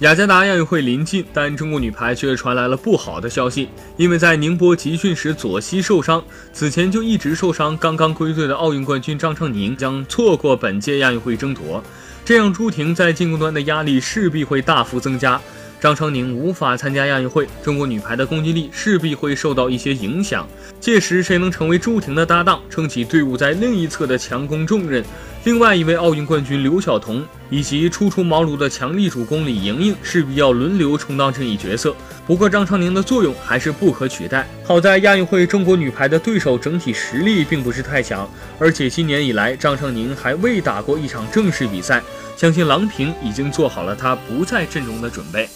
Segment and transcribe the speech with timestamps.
[0.00, 6.22] 雅加达亚运会临近，但中国女排却传来了不好的消息，因为在宁波集训时左膝受伤，
[6.52, 7.74] 此前就一直受伤。
[7.78, 11.82] 刚刚归队的奥运冠军张常宁将错过本届亚运会争夺，
[12.26, 15.40] 这样朱婷在进攻端的压力势必会大幅增加。
[15.80, 20.46] 张常宁无法参加亚运会，中国女排的攻击力势必会受到一些影响。
[20.78, 25.02] 届时，谁能成为朱婷的搭档，撑起队伍在另一侧的强攻重任？
[25.46, 31.94] 另外一位奥运冠军刘晓彤以及初出茅庐的强力主攻李盈莹，势必要轮流充当这一角色。
[32.26, 34.44] 不过，张常宁的作用还是不可取代。
[34.64, 38.28] 好在亚运会中国女排的对手整体实力并不是太强，
[38.58, 42.02] 而且今年以来张常宁还未打过一场正式比赛，
[42.36, 45.48] 相信郎平已经做好了她不在阵容的准备。